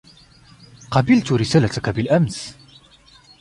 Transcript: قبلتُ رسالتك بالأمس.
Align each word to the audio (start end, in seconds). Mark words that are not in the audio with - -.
قبلتُ 0.91 1.31
رسالتك 1.33 1.89
بالأمس. 1.89 2.53